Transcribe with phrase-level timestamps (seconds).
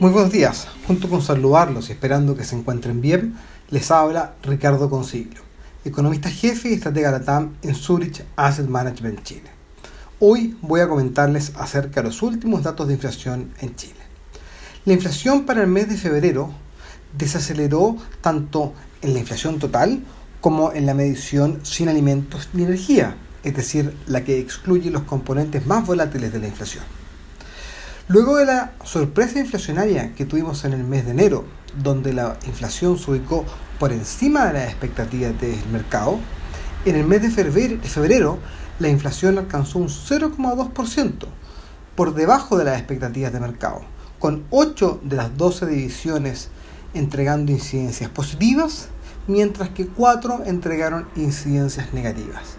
[0.00, 0.66] Muy buenos días.
[0.88, 3.36] Junto con saludarlos y esperando que se encuentren bien,
[3.70, 5.40] les habla Ricardo Consiglio,
[5.84, 9.50] economista jefe y estratega Latam en Zurich Asset Management Chile.
[10.18, 14.00] Hoy voy a comentarles acerca de los últimos datos de inflación en Chile.
[14.84, 16.50] La inflación para el mes de febrero
[17.16, 20.02] desaceleró tanto en la inflación total
[20.40, 25.66] como en la medición sin alimentos ni energía, es decir, la que excluye los componentes
[25.66, 26.82] más volátiles de la inflación.
[28.06, 31.46] Luego de la sorpresa inflacionaria que tuvimos en el mes de enero,
[31.82, 33.46] donde la inflación se ubicó
[33.78, 36.18] por encima de las expectativas del mercado,
[36.84, 38.38] en el mes de febrero
[38.78, 41.14] la inflación alcanzó un 0,2%,
[41.96, 43.80] por debajo de las expectativas de mercado,
[44.18, 46.50] con 8 de las 12 divisiones
[46.92, 48.88] entregando incidencias positivas,
[49.28, 52.56] mientras que 4 entregaron incidencias negativas.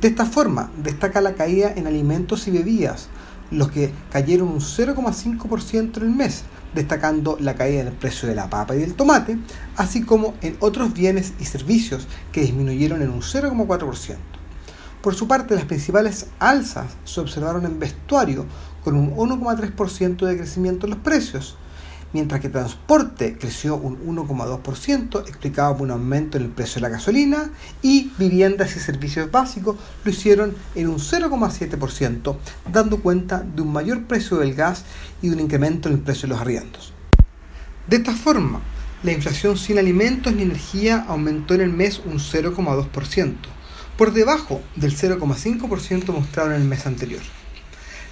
[0.00, 3.08] De esta forma, destaca la caída en alimentos y bebidas,
[3.50, 8.34] los que cayeron un 0,5% en el mes, destacando la caída en el precio de
[8.34, 9.38] la papa y del tomate,
[9.76, 14.16] así como en otros bienes y servicios que disminuyeron en un 0,4%.
[15.02, 18.46] Por su parte, las principales alzas se observaron en vestuario,
[18.82, 21.56] con un 1,3% de crecimiento en los precios,
[22.14, 26.88] mientras que transporte creció un 1,2%, explicado por un aumento en el precio de la
[26.88, 27.50] gasolina,
[27.82, 32.36] y viviendas y servicios básicos lo hicieron en un 0,7%,
[32.72, 34.84] dando cuenta de un mayor precio del gas
[35.20, 36.92] y de un incremento en el precio de los arriendos.
[37.88, 38.60] De esta forma,
[39.02, 43.34] la inflación sin alimentos ni energía aumentó en el mes un 0,2%,
[43.98, 47.22] por debajo del 0,5% mostrado en el mes anterior.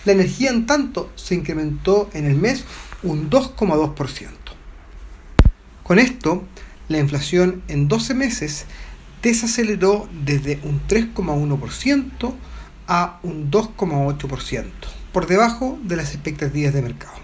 [0.05, 2.65] La energía, en tanto, se incrementó en el mes
[3.03, 4.29] un 2,2%.
[5.83, 6.45] Con esto,
[6.89, 8.67] la inflación en 12 meses
[9.23, 12.35] desaceleró desde un 3,1%
[12.89, 14.65] a un 2,8%,
[15.13, 17.23] por debajo de las expectativas de mercado.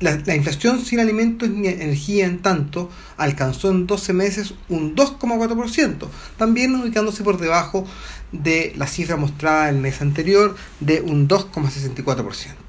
[0.00, 6.08] La, la, inflación sin alimentos ni energía, en tanto, alcanzó en 12 meses un 2,4%,
[6.36, 7.84] también ubicándose por debajo
[8.30, 12.61] de la cifra mostrada el mes anterior de un 2,64%.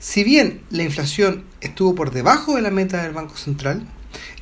[0.00, 3.84] Si bien la inflación estuvo por debajo de la meta del Banco Central,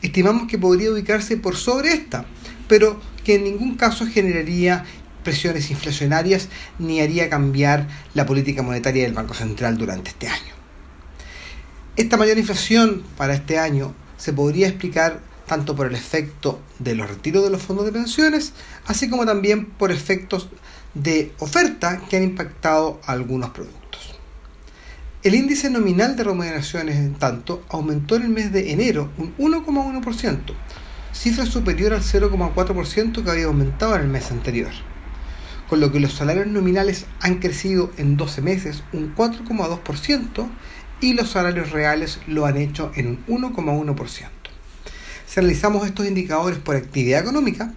[0.03, 2.27] estimamos que podría ubicarse por sobre esta,
[2.69, 4.85] pero que en ningún caso generaría
[5.25, 10.53] presiones inflacionarias ni haría cambiar la política monetaria del Banco Central durante este año.
[11.97, 17.09] Esta mayor inflación para este año se podría explicar tanto por el efecto de los
[17.09, 18.53] retiros de los fondos de pensiones,
[18.85, 20.51] así como también por efectos
[20.93, 23.86] de oferta que han impactado algunos productos.
[25.27, 30.55] El índice nominal de remuneraciones, en tanto, aumentó en el mes de enero un 1,1%,
[31.13, 34.71] cifra superior al 0,4% que había aumentado en el mes anterior,
[35.69, 40.49] con lo que los salarios nominales han crecido en 12 meses un 4,2%
[41.01, 44.29] y los salarios reales lo han hecho en un 1,1%.
[45.27, 47.75] Si analizamos estos indicadores por actividad económica,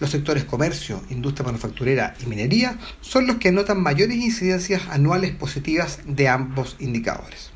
[0.00, 6.00] los sectores comercio, industria manufacturera y minería son los que anotan mayores incidencias anuales positivas
[6.06, 7.50] de ambos indicadores.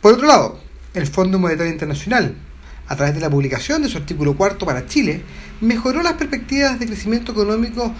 [0.00, 0.60] Por otro lado,
[0.94, 2.34] el Fondo Monetario Internacional,
[2.86, 5.22] a través de la publicación de su artículo cuarto para Chile,
[5.60, 7.92] mejoró las perspectivas de crecimiento económico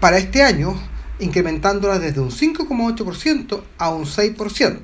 [0.00, 0.74] para este año,
[1.20, 4.78] incrementándolas desde un 5,8% a un 6%.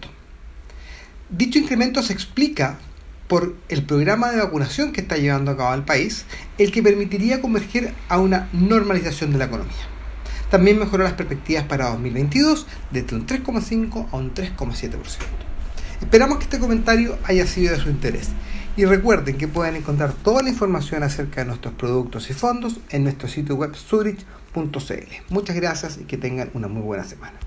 [1.30, 2.78] Dicho incremento se explica
[3.28, 6.26] por el programa de vacunación que está llevando a cabo el país,
[6.58, 9.74] el que permitiría converger a una normalización de la economía.
[10.50, 14.98] También mejoró las perspectivas para 2022 desde un 3,5 a un 3,7%.
[16.00, 18.28] Esperamos que este comentario haya sido de su interés
[18.76, 23.04] y recuerden que pueden encontrar toda la información acerca de nuestros productos y fondos en
[23.04, 25.12] nuestro sitio web zurich.cl.
[25.30, 27.38] Muchas gracias y que tengan una muy buena semana.